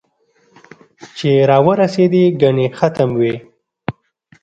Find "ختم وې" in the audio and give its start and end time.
2.77-3.33